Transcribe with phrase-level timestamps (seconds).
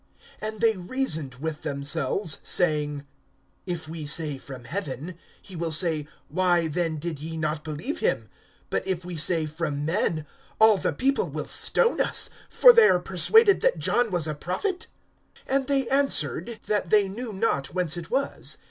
[0.41, 3.05] (5)And they reasoned with themselves, saying:
[3.67, 8.27] If we say, From heaven, he will say, Why, then did ye not believe him?
[8.71, 10.25] (6)But if we say, From men,
[10.59, 14.87] all the people will stone us; for they are persuaded that John was a prophet.
[15.47, 18.57] (7)And they answered, that they knew not whence it was.